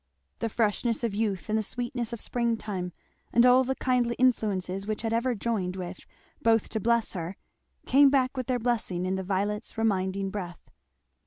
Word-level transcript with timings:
The 0.39 0.49
freshness 0.49 1.03
of 1.03 1.13
youth, 1.13 1.47
and 1.47 1.55
the 1.55 1.61
sweetness 1.61 2.11
of 2.11 2.19
spring 2.19 2.57
time, 2.57 2.91
and 3.31 3.45
all 3.45 3.63
the 3.63 3.75
kindly 3.75 4.15
influences 4.17 4.87
which 4.87 5.03
had 5.03 5.13
ever 5.13 5.35
joined 5.35 5.75
with 5.75 5.99
both 6.41 6.69
to 6.69 6.79
bless 6.79 7.13
her, 7.13 7.37
came 7.85 8.09
back 8.09 8.35
with 8.35 8.47
their 8.47 8.57
blessing 8.57 9.05
in 9.05 9.13
the 9.13 9.21
violets' 9.21 9.77
reminding 9.77 10.31
breath. 10.31 10.71